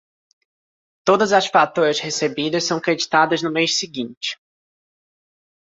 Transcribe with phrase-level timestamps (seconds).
[1.05, 4.39] Todas as faturas recebidas são creditadas no mês seguinte.